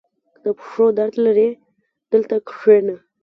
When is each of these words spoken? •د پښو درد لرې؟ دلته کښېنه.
•د 0.43 0.45
پښو 0.57 0.85
درد 0.97 1.15
لرې؟ 1.25 1.49
دلته 2.11 2.35
کښېنه. 2.47 2.95